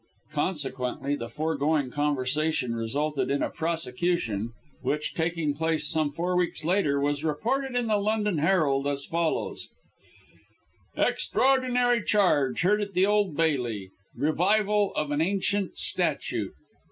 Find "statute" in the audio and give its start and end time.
15.77-16.53